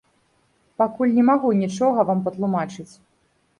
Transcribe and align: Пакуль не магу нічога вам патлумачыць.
Пакуль 0.81 1.13
не 1.17 1.25
магу 1.29 1.53
нічога 1.61 2.07
вам 2.11 2.25
патлумачыць. 2.31 2.91